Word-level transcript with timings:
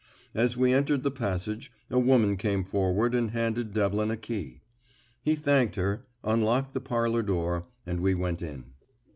As 0.33 0.57
we 0.57 0.73
entered 0.73 1.03
the 1.03 1.11
passage 1.11 1.71
a 1.91 1.99
woman 1.99 2.35
came 2.35 2.63
forward 2.63 3.13
and 3.13 3.29
handed 3.29 3.71
Devlin 3.71 4.09
a 4.09 4.17
key. 4.17 4.61
He 5.21 5.35
thanked 5.35 5.75
her, 5.75 6.07
unlocked 6.23 6.73
the 6.73 6.81
parlour 6.81 7.21
door, 7.21 7.67
and 7.85 7.99
we 7.99 8.15
went 8.15 8.41
in. 8.41 8.73